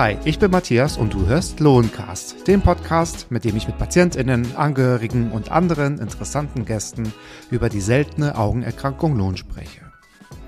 [0.00, 4.56] Hi, ich bin Matthias und du hörst Lohncast, den Podcast, mit dem ich mit PatientInnen,
[4.56, 7.12] Angehörigen und anderen interessanten Gästen
[7.50, 9.82] über die seltene Augenerkrankung Lohn spreche.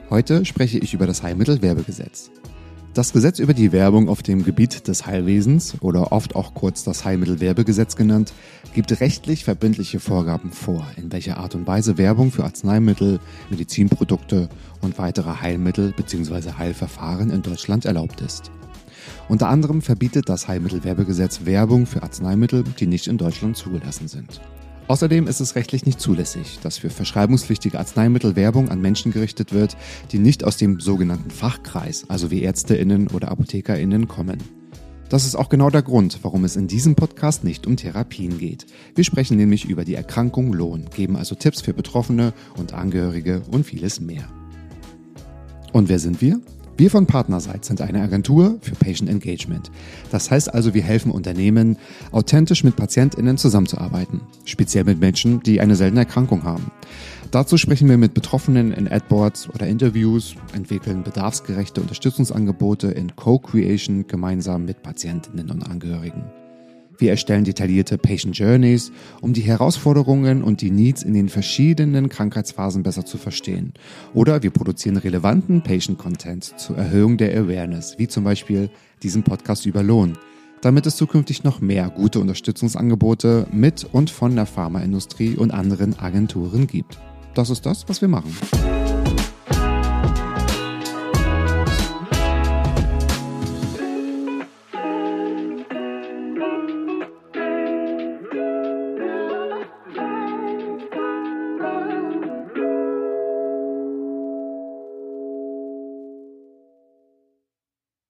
[0.08, 2.30] Heute spreche ich über das Heilmittelwerbegesetz.
[2.94, 7.06] Das Gesetz über die Werbung auf dem Gebiet des Heilwesens oder oft auch kurz das
[7.06, 8.34] Heilmittelwerbegesetz genannt,
[8.74, 13.18] gibt rechtlich verbindliche Vorgaben vor, in welcher Art und Weise Werbung für Arzneimittel,
[13.48, 14.50] Medizinprodukte
[14.82, 16.52] und weitere Heilmittel bzw.
[16.58, 18.50] Heilverfahren in Deutschland erlaubt ist.
[19.26, 24.42] Unter anderem verbietet das Heilmittelwerbegesetz Werbung für Arzneimittel, die nicht in Deutschland zugelassen sind.
[24.92, 29.74] Außerdem ist es rechtlich nicht zulässig, dass für verschreibungspflichtige Arzneimittel Werbung an Menschen gerichtet wird,
[30.10, 34.36] die nicht aus dem sogenannten Fachkreis, also wie Ärztinnen oder Apothekerinnen, kommen.
[35.08, 38.66] Das ist auch genau der Grund, warum es in diesem Podcast nicht um Therapien geht.
[38.94, 43.64] Wir sprechen nämlich über die Erkrankung Lohn, geben also Tipps für Betroffene und Angehörige und
[43.64, 44.28] vieles mehr.
[45.72, 46.38] Und wer sind wir?
[46.76, 49.70] Wir von Partnerseits sind eine Agentur für Patient Engagement.
[50.10, 51.76] Das heißt also, wir helfen Unternehmen,
[52.12, 54.22] authentisch mit PatientInnen zusammenzuarbeiten.
[54.44, 56.70] Speziell mit Menschen, die eine seltene Erkrankung haben.
[57.30, 64.64] Dazu sprechen wir mit Betroffenen in Adboards oder Interviews, entwickeln bedarfsgerechte Unterstützungsangebote in Co-Creation gemeinsam
[64.64, 66.41] mit Patientinnen und Angehörigen.
[67.02, 72.84] Wir erstellen detaillierte Patient Journeys, um die Herausforderungen und die Needs in den verschiedenen Krankheitsphasen
[72.84, 73.74] besser zu verstehen.
[74.14, 78.70] Oder wir produzieren relevanten Patient Content zur Erhöhung der Awareness, wie zum Beispiel
[79.02, 80.16] diesen Podcast über Lohn,
[80.60, 86.68] damit es zukünftig noch mehr gute Unterstützungsangebote mit und von der Pharmaindustrie und anderen Agenturen
[86.68, 87.00] gibt.
[87.34, 88.30] Das ist das, was wir machen.